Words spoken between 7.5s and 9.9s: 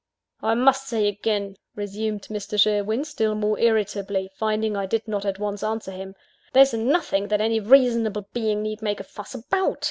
reasonable being need make a fuss about.